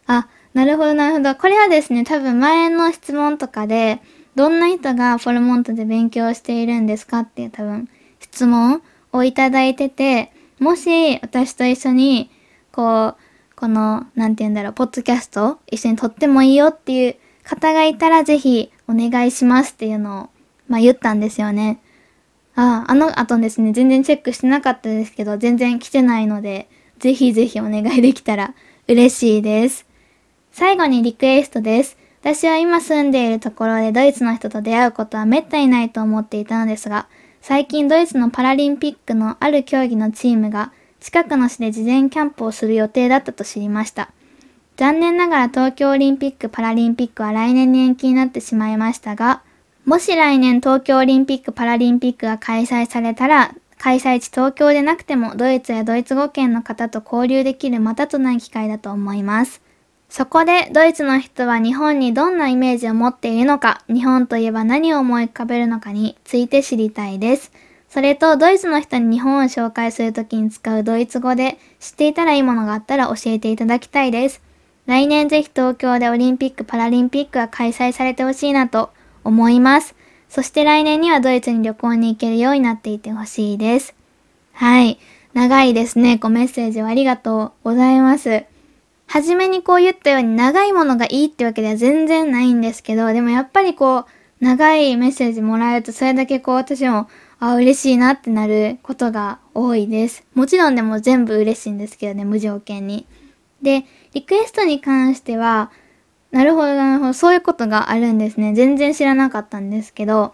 [0.05, 1.35] あ、なるほどなるほど。
[1.35, 3.99] これはですね、多分前の質問とかで、
[4.35, 7.89] どんな人がフォルモントで勉強しているんですかっていう多分
[8.19, 12.29] 質問をいただいてて、もし私と一緒に、
[12.71, 13.24] こう、
[13.55, 20.29] この、なんて言うんだろう、ポッドキャスト一緒に撮ってもいいよっていう方がいたらぜひお願いしますっていうのを、
[20.67, 21.79] まあ言ったんですよね。
[22.55, 26.67] ああ、あの後ですね、全然チェックしてなかったですけど、全然来てないので、
[26.99, 28.53] ぜひぜひお願いできたら
[28.87, 29.85] 嬉しいです。
[30.51, 31.97] 最後にリクエストです。
[32.21, 37.07] 私は今住んでいるところでドイツの人と出会うことはめったにないと思っていたのですが、
[37.41, 40.71] 最近ドイツのパラリンピックのある競技のチームが
[41.05, 44.09] 近くの市で事前キャンプをする予定だったと知りました。
[44.75, 49.43] 残念ながら東京オリンピック・パラリンピックは来年に延期になってしまいましたが、
[49.85, 59.61] もし来年東京オリンピック・パラリンピックが開催されたら、開催地東京でなくてもドイツやドイツ語圏の方と交流できるまたとない機会だと思います。
[60.09, 67.51] そこでドイツの人は日本にどんなイメージを持っているのか、日本といえば何を思い浮かべるのかについて知りたいです。
[67.95, 74.41] それと、ドイツの人に日本を紹介するときに使うドイツ語で知っていたらいいものがあったら教えていただきたいです。
[74.85, 78.89] 来年ぜひ東京でオリンピック・パラリンピックが開催されてほしいなと
[79.23, 79.95] 思います。
[80.27, 83.95] そして来年にはドイツに旅行に行けるようになっていてほしいです。
[84.51, 84.99] はい。
[85.33, 86.17] 長いですね。
[86.17, 88.43] ごメッセージをありがとうございます。
[89.07, 94.05] はじめにこう言ったように長いものがいいってわけでは全然ないんですけど、でもやっぱりこう、
[94.41, 97.07] 長いメッセージもらえるとそれだけこう私も
[97.39, 100.25] あ、嬉しいなってなることが多いです。
[100.33, 103.05] もちろんでも全部嬉しいんですけどね、無条件に。
[103.61, 105.71] で、リクエストに関しては、
[106.31, 108.53] なるほどなるほど、そういうことがあるんですね。
[108.53, 110.33] 全然知らなかったんですけど、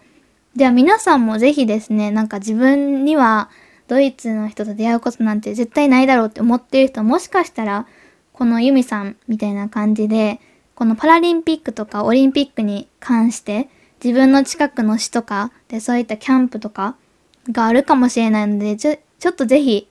[0.56, 3.50] では皆さんもぜひですね、なんか自分には
[3.88, 7.86] ドイツの人と出会うことなんて絶対ないだろうって思ってる人もしかしたら、
[8.32, 10.40] このユミさんみたいな感じで、
[10.74, 13.68] このパラリンピックとかオリンピックに関して、
[14.02, 16.96] 自分の近くの市とかでそういったキャンプとか
[17.50, 19.88] があるかもしれないので、ちょ、ちょっとぜひ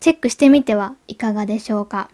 [0.00, 2.10] チェックしてみてはいかがでしょうか？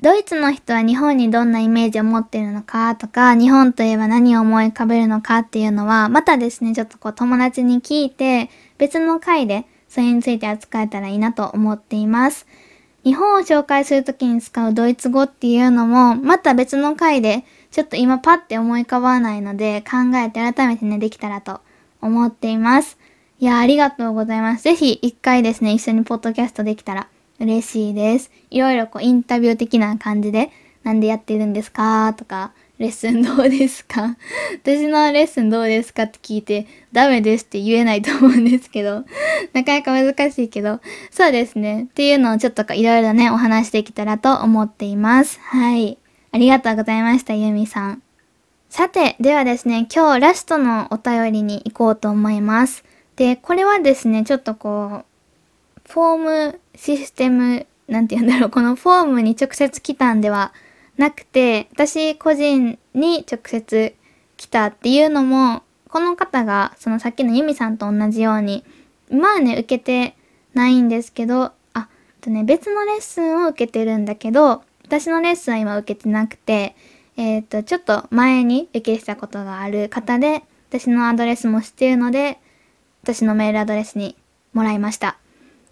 [0.00, 12.48] ドイツの人は日本にどんなイメージを持っているのかとか、日本といえば何を思い浮かべるのかっていうのは、またですね、ちょっとこう友達に聞いて、別の回でそれについて扱えたらいいなと思っています。
[13.04, 21.60] 日本を紹介するときに使うドイツ語っていうのも、また別の回でちょっと今パッて思い浮かばないので考えて改めてね、できたらと
[22.00, 22.98] 思っています。
[23.40, 24.62] いや、ありがとうございます。
[24.62, 27.08] ぜひ一回ですね、一緒にポッドキャストできたら
[27.40, 28.30] 嬉しいです。
[28.50, 30.50] いろいろこうインタビュー的な感じで、
[30.84, 32.12] なんでやってるんですか？
[32.14, 34.16] とか、レッスンどうですか？
[34.62, 39.04] 私のレッスンどうですかって聞いて、ダメですって言えないと思うんですけど、
[39.54, 40.80] なかなか難しいけど、
[41.10, 41.84] そうですね。
[41.84, 45.40] っていうのをちょっといろいろね、お話できたらと思っています。
[45.40, 45.98] はい。
[46.34, 48.02] ありがとうございました、ゆみさん。
[48.70, 52.84] さて、ではですね、今日ラストのお便りに行こうと思います。
[53.16, 60.54] で、これはですね、ちょっとこう、フォームシステム、なんて言うんだろう、このフォームに直接来たんでは
[60.96, 63.94] なくて、私個人に直接
[64.38, 68.64] 来たっていうのも、この方が、そのさっきのユミさんと同じように、
[69.10, 70.16] まあね、受けて
[70.54, 71.88] ないんですけど、あ、
[72.22, 74.62] とね、別のレッスンを受けてるんだけど、
[74.92, 76.76] 私のレッスンは今受けてなくて、
[77.16, 82.38] えっ、ー、と、ちょっと前に受けしたことがある方で、私のアドレスも知っているので、
[83.02, 84.16] 私のメールアドレスに
[84.52, 85.16] もらいました。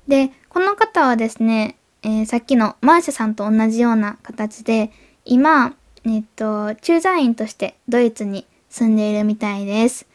[0.08, 4.90] で、この方はですね、えー、さっきのマーシャさんと同じような形で、
[5.26, 5.74] 今、
[6.06, 10.06] えっと、駐在員としてドイツに住んでいるみたいです。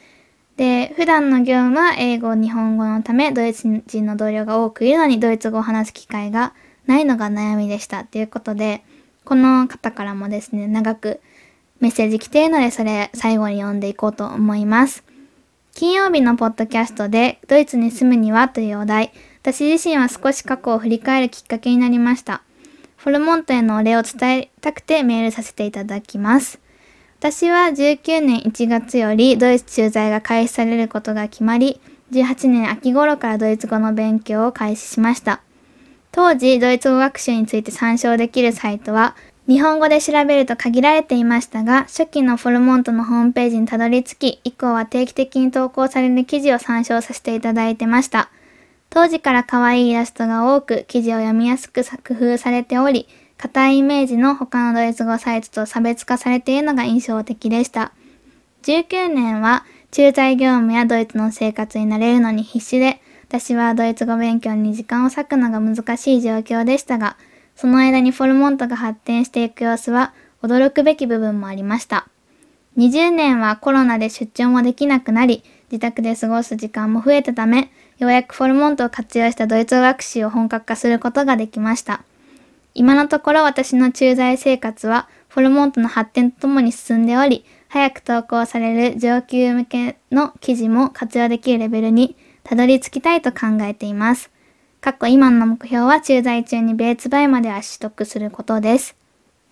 [0.57, 6.55] で、普段の業務は英語、日本語のため、ドイツ人の同僚が多くいるのに、ドイツ語を話す機会が
[6.87, 8.03] ないのが悩みでした。
[8.03, 8.83] ということで、
[9.25, 11.19] この方からもですね、長く
[11.81, 15.03] メッセージ来ているので、それ最後に読んでいこうと思います。
[15.73, 19.11] 金曜日のポッドキャストで、ドイツに住むにはというお題、
[19.41, 22.43] 私自身は少し過去を振り返るきっかけになりました。
[22.95, 26.59] フォルモントへのお礼を伝えたくてメールさせていただきます。
[27.19, 35.41] 私は19年1月よりドイツ駐在が開始されることが決まり、18年秋頃からドイツ語の勉強を開始しました。
[36.15, 39.17] 当時、ドイツ語学習について参照できるサイトは、
[39.49, 48.29] 日本語で調べると限られていましたが、初期のフォルモントのホームページにたどり着き、以降は定期的に投稿される記事を参照させていただいてました。
[48.89, 57.91] 当時から可愛いイラストが多く、記事を読みやすく工夫されており、硬いイメージの他のドイツ語サイトと差別化されているのが印象的でした。
[58.63, 63.01] 19年は駐在業務やドイツの生活に慣れるのに必死で、
[63.35, 67.17] 私はドイツ語勉強に時間を割くのが難しい状況でしたが、
[67.57, 72.07] その間にフォルモントが発展していく様子は驚くべき部分もありました。
[72.77, 82.03] 20年はコロナで出張もできなくなり、自宅で過ごす時間も増えたため、ようやくフォルモントを活用したドイツ語学習を本格化することができました。
[82.73, 94.31] 今のところ私の駐在生活はフォルモントの発展とともに進んでおり、早く投稿される上級向けの記事も活用できるレベルにたどり着きたいと考えています。
[94.79, 98.95] 過去今の目標は駐在中にベーツバイまでは取得することです。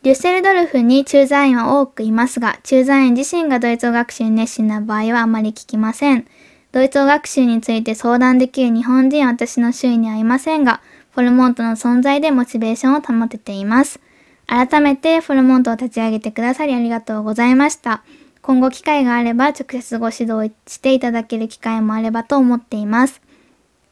[0.04, 6.28] デュッセルドルフに駐在員は多くいますが、駐在員自身がドイツ語学習に熱心な場合はあまり聞きません。
[6.72, 14.00] ドイツ語学習について相談できる日本人は私の周囲にはいませんが、フォルモントの存在でモチベーションを保てています。
[14.46, 18.04] 改めてフォルモントを立ち上げてくださりありがとうございました。
[18.44, 23.22] 今後機会があれば直接ご指導していただける機会もあればと思っています。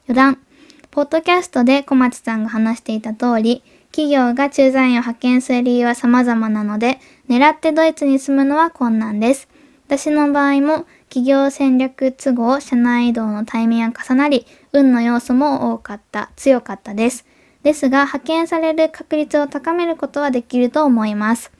[0.06, 0.38] 余談。
[0.90, 3.62] ポッドキャストで小町さんが話していた通り、
[3.92, 9.48] 企業が駐在員を派遣する理由は様々なので、狙ってドイツに住むのは困難です。
[9.86, 17.24] 私の場合も企業戦略都合、社内移動のタイミングが重なり、運の要素も多かった、強かったです。
[17.62, 21.50] ですが、派遣される確率を高めることはできると思います。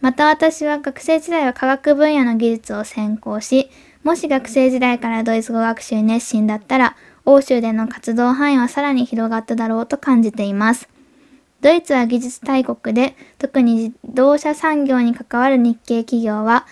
[0.00, 3.68] また私は学生時代は科学分野の技術を専攻し、
[4.04, 10.88] もし学生時代からドイツ語学習に熱心だったら、欧州での活動範囲はさらに広がっただろうと感じています。
[11.60, 16.64] ドイツは技術大国で、特に自動車産業に関わる日系企業は、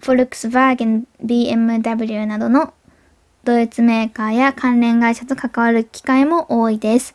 [0.00, 2.72] フォルクスワーゲン、BMW などの
[3.44, 7.14] ドイツメーカーや関連会社と関わる機会も多いです。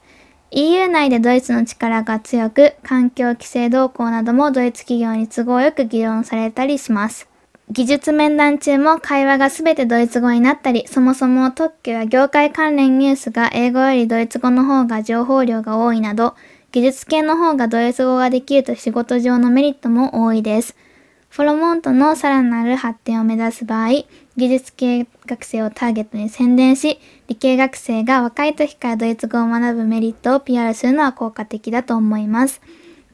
[0.51, 7.27] EU 内でドイツの力が強く、環境規制動向などもドイツ企業に都合よく議論されたりします。
[7.69, 16.35] 技術面談中も会話がすべてドイツ語になったり、そもそも特許や業界関連ニュースが英語よりドイツ語の方が情報量が多いなど、
[16.71, 20.77] 技術系の方がドイツ語ができると仕事上のメリットも多いです。
[21.29, 23.89] フォロモントのさらなる発展を目指す場合、
[24.37, 32.61] 技術系学生をターゲットに宣伝し、理系学生が若い時からドイツ語を学ぶメリットを PR するのは効果的だと思います。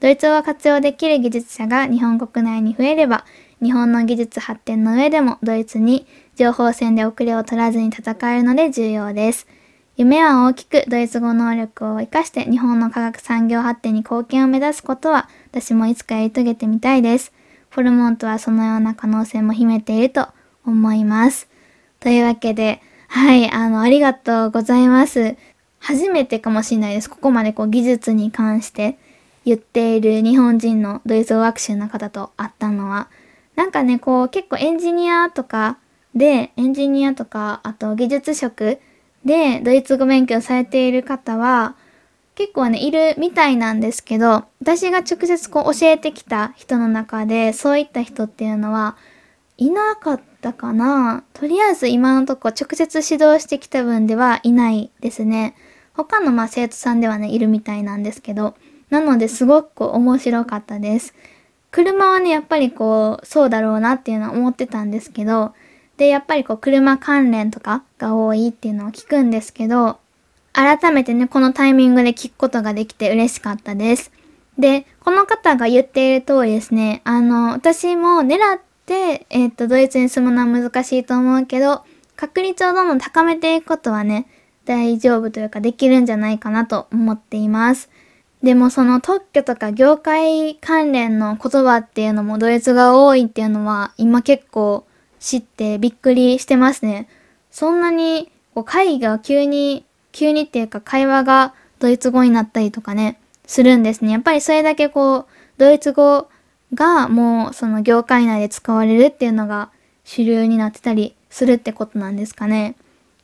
[0.00, 3.24] ドイツ語を活用できる技術者が日本国内に増えれば、
[3.62, 6.06] 日本の技術発展の上でもドイツに
[6.36, 9.46] 情報戦で遅れを取らずに戦えるので重要です。
[9.96, 17.32] 夢は大きくドイツ語能力を活かして日本の科学産業発展に貢献を目指すことは私もいつかやり遂げてみたいです。
[17.74, 20.28] ホルモンとはそのような可能性も秘めていると
[20.66, 21.48] 思います。
[22.00, 25.36] というわけで、はい、あの、ありがとうございます。
[25.78, 27.10] 初めてかもしれないです。
[27.10, 28.98] ここまでこう技術に関して
[29.44, 33.08] 言っている日本人のドイツ語学習の方と会ったのは、
[33.56, 35.78] なんかね、こう結構エンジニアとか
[36.14, 38.80] で、エンジニアとか、あと技術職
[39.24, 41.76] でドイツ語勉強されている方は、
[42.34, 48.96] 結構ね、いるみたいなんですけど、私が直接こう教えてきた人の中で、そういった人っていうのは、
[49.56, 55.54] いなかったかなとりあえず今のとこ直接指導してきた分ではいないですね。
[55.94, 58.54] 他のま生徒さんではね、いるみたいなんですけど、
[58.90, 61.14] なのですごく面白かったです。
[61.70, 65.54] 車はね、やっぱりこう、そうだろうなっていうのは思ってたんですけど、
[65.96, 69.98] で、やっぱりこう、車関連とかが多いっていうのを聞くんですけど、
[70.52, 74.12] 改めてね、このタイミングで聞くことができて嬉しかったです。
[74.58, 81.82] で、この方が言っている通りですね、あの、私も狙って、えっ、と、ドイツに住むのは難しいと思うけど、
[82.16, 84.26] 確率をどんどん高めていくことはね、
[84.64, 87.90] 大丈夫というかできるんじゃないかなと思っています。
[88.42, 94.84] でもその特許とか業界関連の言葉っていうのもドイツが多いっていうのは今結構
[95.18, 97.08] 知ってびっくりしてますね。
[97.50, 104.12] そんなにこう会議が急に、急にっていうか会話がドイツ語になったりとかね、するんですね。
[104.12, 105.26] やっぱりそれだけこう、
[105.56, 106.28] ドイツ語
[106.74, 109.70] がもうその業界内で使われるっていうのが
[110.04, 112.76] 主流になってたりするってことなんですかね。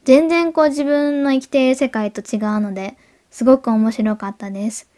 [0.04, 2.96] 全然こう自分の生きている世界と違うので、
[3.30, 4.88] すごく面白かったです。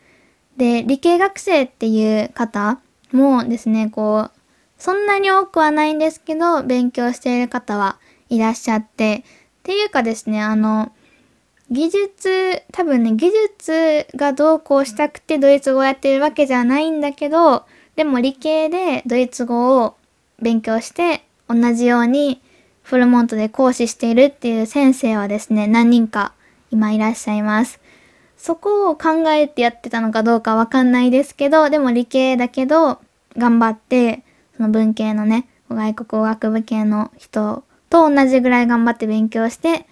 [0.56, 2.80] で、理系学生っていう方
[3.12, 4.30] もですね、こう、
[4.78, 7.98] そんなに多くはないんですけど、勉強している方は
[8.28, 9.24] いらっしゃって、
[9.60, 10.92] っていうかですね、あの、
[11.70, 17.64] 技術、多分ね、技術がどうこうしたくてドイツ語をやってるわけじゃないんだけど、
[17.96, 19.96] でも理系でドイツ語を
[20.40, 22.40] 勉強して同じように
[22.82, 26.32] フルモントで講師しているっていう先生はですね、何人か
[26.70, 27.80] 今いらっしゃいます。
[28.36, 32.98] そこを考えてやってたのかどうかわかんないですけど、でも理系だけど
[33.36, 34.24] 頑張って、
[34.56, 39.86] その文系のね、外国語学部系の人と同じぐらい頑張って勉強して、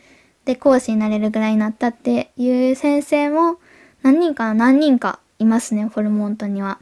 [0.44, 3.58] で、講師になれるぐらいになったっていう先生も
[4.02, 6.80] 何人か何人かいますね、フォルモントには。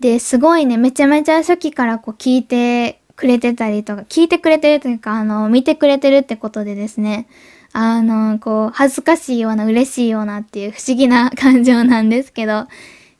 [0.00, 7.28] で、すごいね、めちゃめちゃ初期からこう聞いてくれてたりとか、聞いてくれてるというか、あの、見てくれてるってことでですね、
[7.72, 12.66] あの、こう、恥ずかしいような、嬉しいようなっていう不思議な感情なんですけど、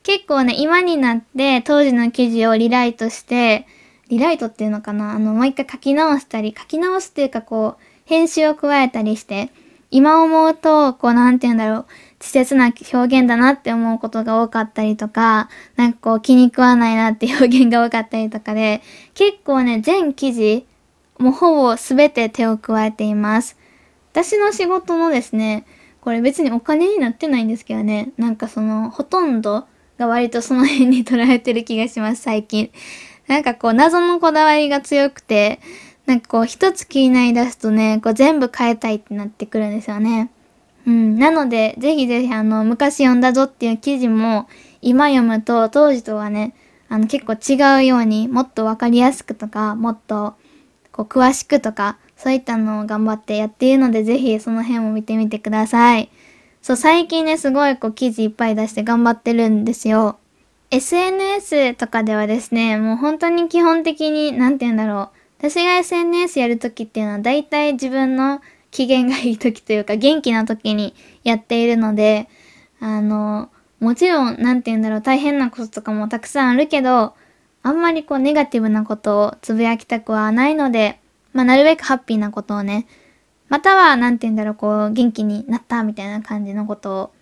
[0.03, 3.67] 結構ね、今になって当時の記事をリライトして、
[4.09, 9.51] リライトっていうのかなあの、もう一回書き直したり、書き直すっていうかこう、編集を加えたりして、
[9.91, 11.87] 今思うと、こう、なんて言うんだろう、
[12.19, 18.83] 稚拙な表現だなって思うことが多かったりとか、なんかこう気に食わないなって表現が多かったりとかで、
[19.15, 20.67] 結構ね、全記事、
[21.19, 23.57] もうほぼ全て手を加えています。
[24.13, 25.67] 私の仕事のですね、
[26.01, 29.67] これ別にお金になってないんですけどね、なんかその、ほとんど
[29.99, 32.71] が割とその辺に捉えてる気がします、最近。
[33.27, 35.61] なんかこう、謎のこだわりが強くて、
[36.07, 40.31] なんかこう、一つ気になりだすとね、こう全部変えたいってなってくるんですよね。
[40.87, 41.19] うん。
[41.19, 44.49] なので、ぜひぜひあの、昔読んだぞっていう記事も、
[44.81, 46.55] 今読むと当時とはね、
[46.89, 50.35] あの、結構違うように、もっとわかりやすくとか、もっと、
[50.93, 56.09] こう、詳しくとか、そういったのを頑張ってやっているので、ぜひその辺も見てみてください。
[56.63, 60.19] そう、最近ね、すごいこう、記事いっぱい出して頑張ってるんですよ。
[60.71, 65.16] SNS とかではですね、もう本当に基本的に、なんて言うんだろう。
[65.39, 72.29] 私が SNS やるときっていうのは、大体自分の機嫌がいい時というか元気な時にやっているので、
[72.81, 77.15] あの、もちろん、なんて言うんだろう、大変なこととかもたくさんあるけど、
[77.63, 81.01] あんまりこうネガティブなことをつぶやきたくはないので、
[81.33, 82.87] まあなるべくハッピーなことをね、
[83.49, 87.13] または、なんて言うんだろう、こう、元気になったみたいな感じのことを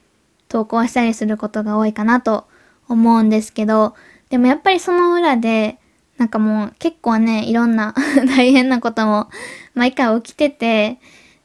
[0.49, 2.47] 投稿したりすることが多いかなと
[2.89, 3.95] 思うんですけど、
[4.31, 5.79] でもやっぱりその裏で、
[6.17, 7.95] なんかもう結構ね、いろんな
[8.37, 9.29] 大変なことも
[9.75, 10.99] 毎回起きてて、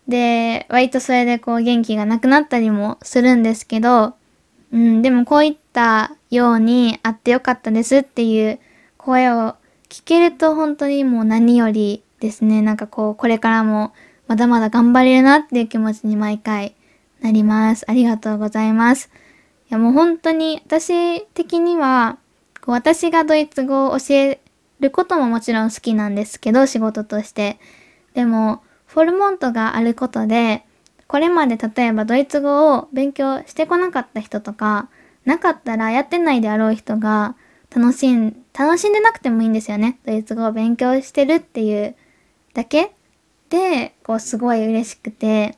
[0.07, 4.15] で、割とそれでこう元気がなくなったりもするんですけど、
[4.71, 8.59] うん、でもこういったようにあってよかったですっていう
[8.97, 9.55] 声を
[9.89, 13.93] 聞けると本当にもう何よりですね、なんかこう、これからも
[14.27, 16.75] まだまだ頑張れるなっていう気持ちに毎回
[17.21, 17.85] なります。
[17.89, 19.09] ありがとうございます。
[19.69, 22.17] いやもう本当に私的には、
[22.61, 24.41] こう私がドイツ語を教え
[24.79, 27.59] ることももちろん好きなんですけど、仕事として。
[28.13, 30.65] でも、フォルモントがあることで、
[31.07, 34.89] これまで例えばドイツ語を勉強してこなかった人とか、
[35.25, 37.35] なかったらやってないであろう人が
[37.75, 39.99] 楽しん、楽しんでなくてもいいんですよね。
[40.05, 41.95] ドイツ語を勉強してるっていう
[42.53, 42.91] だけ
[43.49, 45.57] で、こうすごい嬉しくて、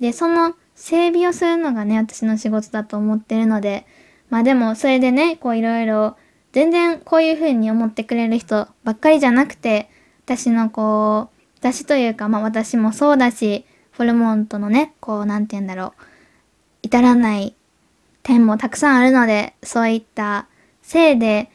[0.00, 3.86] で、その整備をするのがね、私の仕事だと思ってるので、
[4.30, 6.16] まあでもそれでね、こういろいろ、
[6.52, 9.88] 全然こういう風に思ってくれる人ばっかりじゃなくて、
[10.24, 16.02] 私のこう、私というか、まあ私もそうだし、フォルモントのね、こう、なんて言うんだろう、
[16.82, 17.54] 至らない
[18.22, 20.46] 点もたくさんあるので、そういった
[20.82, 21.50] せいで、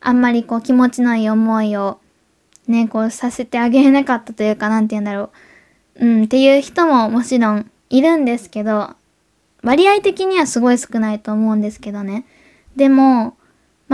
[0.00, 1.98] あんまりこう気持ちのいい思いを
[2.66, 5.30] ね、こうさせてあげれなかったというか、なんて言うんだろ
[5.96, 8.90] う、うん、っていう人ももちろんいるんですけど、
[9.62, 12.24] 割合的にはすごい少ないと思うんですけどね。
[12.76, 13.36] でも、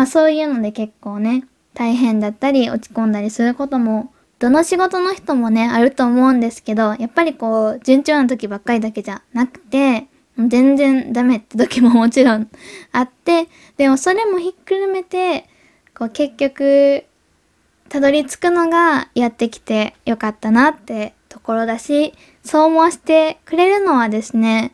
[0.00, 1.44] まあそういうので結構ね、
[1.74, 10.06] 大変だったり落ち込んだりすることもどの仕事の人もね、あると思うんですけど、やっぱりこう、順調な時ばっかりだけじゃなくて、
[10.38, 12.48] 全然ダメって時も もちろん
[12.92, 15.44] あって、でもそれもひっくるめて、
[15.94, 17.04] こう結局、
[17.90, 24.72] たどり着くのがやってきてよかったなってところだし、そう思わせてくれるのはですね、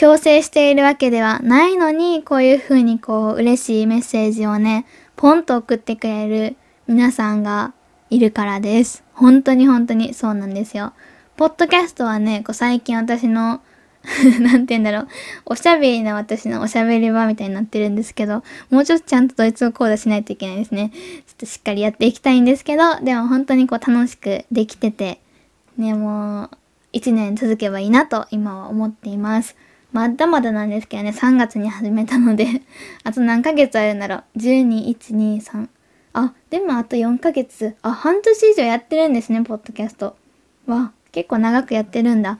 [0.00, 7.74] 強制しているわけではないのに、こういう風にこう嬉しいメッセージをね、ポンと送ってくれる皆さんが
[8.08, 9.04] いるからです。
[9.12, 10.94] 本当に本当にそうなんですよ。
[11.36, 13.60] ポッドキャストはね、こう最近私の
[14.40, 15.08] なんて言うんだろう。
[15.44, 20.92] おしゃべりな私のおしゃべり場みたいになってるんですけど、もうちょっとちゃんとドイツ語講座しないといけないですね。
[20.94, 20.98] ちょ
[21.34, 25.20] っとしっかりやっていきたいんですけど、でも本当にこう楽しくできてて、
[25.76, 26.50] ね、もう、
[26.94, 29.56] 一年続けばいいなと今は思っています。
[29.92, 32.46] まだまだなんですけどね、3月に始めたので
[33.04, 34.24] あと何ヶ月あるんだろう。
[34.38, 35.68] 12、1、2、3。
[36.12, 37.76] あ、でもあと4ヶ月。
[37.82, 40.16] あ、半年以上やってるんですね、ポッドキャスト。
[40.66, 42.38] わ、結構長くやってるんだ。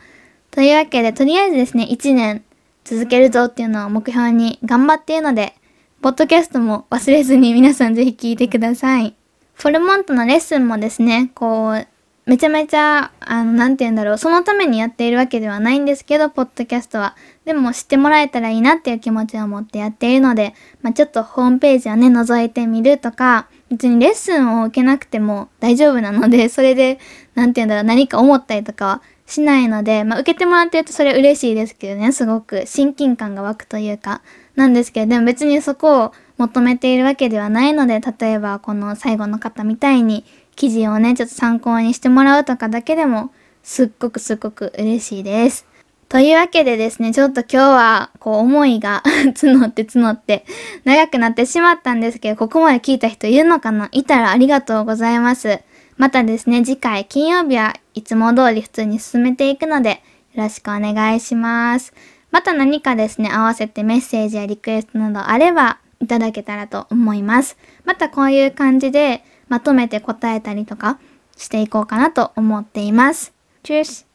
[0.51, 2.42] というわけで、とりあえずですね、1年
[2.84, 5.55] 続けるぞっていうのを目標に頑張っているので、
[6.03, 9.14] ポッドキャストも忘れずに皆さんぜひ聞いてください。
[9.55, 11.86] フォルモントのレッスンもですね、こう、
[12.31, 17.16] めちゃめちゃ、あの、なんて言うんだろう、そのためにやっているわけではないんですけど、ポッドキャストは。
[17.45, 27.01] でも知ってもらえたらいいなっていう気持ちを持ってやっているので、まあ、ちょっとホームページをね、覗いてみるとか、別にレッスンを受けなくても大丈夫なので、 それで、
[27.35, 34.20] なんて言うんだろう、何か思ったりとかはしないので、まあ、受けてもらってるとそれ嬉しいですけどね、すごく親近感が湧くというか、
[34.55, 40.24] なんですけど、でも別にそこを求めているわけではないので、例えばこの最後の方みたいに
[40.57, 43.30] 記事をね、ちょっと参考にしてもらうとかだけでも、
[43.62, 45.66] すっごくすっごく嬉しいです。
[46.09, 49.03] というわけでですね、ちょっと今日は、こう、思いが
[49.34, 50.44] 募って募って、
[50.84, 53.88] 長くなってしまったんですけど、ここまで聞いた人いるのかな？
[53.92, 55.61] いたらありがとうございます。
[55.96, 60.03] またですね、次回金曜日はいつも通り普通に進めていくので、
[60.34, 61.92] よろしくお願いします。
[62.30, 67.57] また何かですね、合わせてメッセージやリクエストなどあればいただけたらと思います。
[67.84, 70.98] またこういう感じでまとめて答えたりとか
[71.36, 73.34] していこうかなと思っています。
[73.62, 74.09] チュース